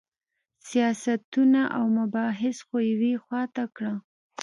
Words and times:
سیاستونه 0.67 1.61
او 1.77 1.85
مباحث 1.99 2.57
خو 2.67 2.77
یوې 2.91 3.13
خوا 3.23 3.41
ته 3.55 3.63
کړه. 3.75 3.93